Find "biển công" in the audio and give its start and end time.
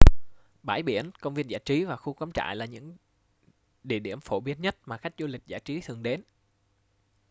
0.83-1.33